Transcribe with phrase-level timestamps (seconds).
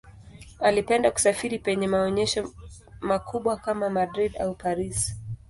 [0.59, 2.53] Alipenda kusafiri penye maonyesho
[3.01, 5.15] makubwa kama Madrid au Paris.